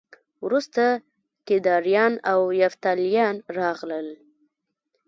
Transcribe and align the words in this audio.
وروسته 0.45 0.83
کیداریان 1.47 2.13
او 2.31 2.39
یفتلیان 2.63 3.35
راغلل 3.57 4.07